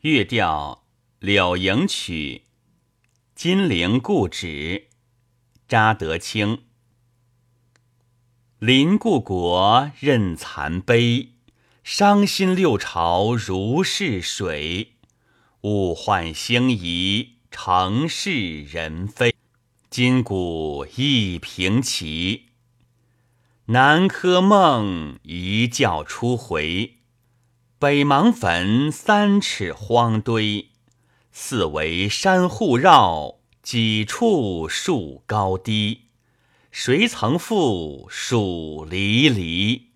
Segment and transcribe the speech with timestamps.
[0.00, 0.84] 乐调
[1.18, 2.42] 柳营曲，
[3.34, 4.86] 金陵故址，
[5.66, 6.62] 查德清。
[8.60, 11.30] 临故国任残碑，
[11.82, 14.92] 伤心六朝如逝水。
[15.62, 19.34] 物换星移，城市人非，
[19.90, 22.50] 今古亦平齐。
[23.64, 26.97] 南柯梦一觉初回，
[27.80, 30.70] 北邙坟三尺荒堆。
[31.30, 36.06] 四围山护绕，几处树高低。
[36.72, 39.87] 谁曾复数离离？